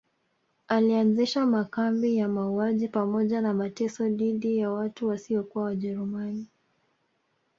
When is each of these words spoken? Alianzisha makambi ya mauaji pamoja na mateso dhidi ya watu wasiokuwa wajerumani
Alianzisha 0.67 1.45
makambi 1.45 2.15
ya 2.17 2.27
mauaji 2.27 2.87
pamoja 2.87 3.41
na 3.41 3.53
mateso 3.53 4.09
dhidi 4.09 4.57
ya 4.57 4.71
watu 4.71 5.07
wasiokuwa 5.07 5.63
wajerumani 5.63 6.47